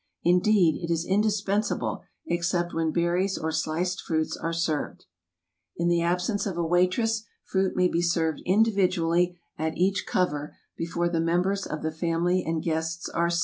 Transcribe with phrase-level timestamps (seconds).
[0.23, 5.05] Indeed, it is indispen sable except when berries or sliced fruits are served.
[5.77, 11.07] In the absence of a waitress, fruit may be served individually at each cover before
[11.07, 13.39] the members of the family and guests are seated.